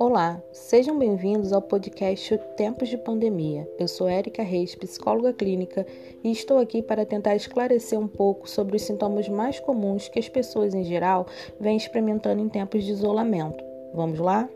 [0.00, 3.70] Olá, sejam bem-vindos ao podcast Tempos de Pandemia.
[3.78, 5.86] Eu sou Érica Reis, psicóloga clínica,
[6.24, 10.26] e estou aqui para tentar esclarecer um pouco sobre os sintomas mais comuns que as
[10.26, 11.26] pessoas em geral
[11.60, 13.62] vêm experimentando em tempos de isolamento.
[13.92, 14.48] Vamos lá?